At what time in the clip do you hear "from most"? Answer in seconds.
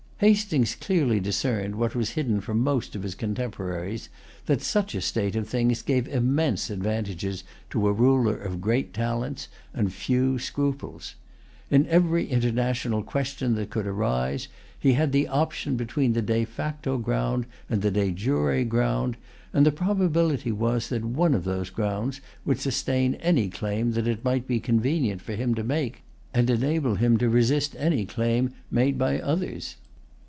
2.41-2.95